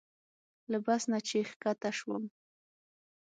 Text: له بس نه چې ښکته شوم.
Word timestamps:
له 0.71 0.77
بس 0.85 1.01
نه 1.11 1.19
چې 1.27 1.37
ښکته 1.49 1.89
شوم. 1.97 2.23